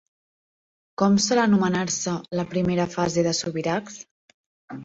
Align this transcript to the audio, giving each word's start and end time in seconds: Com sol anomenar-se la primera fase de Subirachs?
Com 1.01 1.17
sol 1.25 1.41
anomenar-se 1.41 2.13
la 2.39 2.47
primera 2.55 2.89
fase 2.97 3.29
de 3.29 3.35
Subirachs? 3.43 4.01